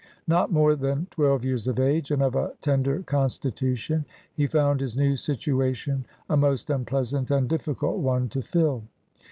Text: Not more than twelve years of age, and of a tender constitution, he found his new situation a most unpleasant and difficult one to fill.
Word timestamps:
Not 0.27 0.51
more 0.51 0.75
than 0.75 1.05
twelve 1.11 1.45
years 1.45 1.67
of 1.67 1.79
age, 1.79 2.09
and 2.09 2.23
of 2.23 2.33
a 2.33 2.53
tender 2.59 3.03
constitution, 3.03 4.03
he 4.33 4.47
found 4.47 4.81
his 4.81 4.97
new 4.97 5.15
situation 5.15 6.07
a 6.27 6.35
most 6.35 6.71
unpleasant 6.71 7.29
and 7.29 7.47
difficult 7.47 7.97
one 7.99 8.27
to 8.29 8.41
fill. 8.41 8.85